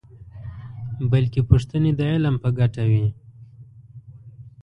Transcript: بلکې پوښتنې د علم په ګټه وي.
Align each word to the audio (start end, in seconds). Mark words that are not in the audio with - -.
بلکې 1.11 1.39
پوښتنې 1.49 1.91
د 1.95 2.01
علم 2.11 2.35
په 2.43 2.49
ګټه 2.59 2.83
وي. 2.91 3.07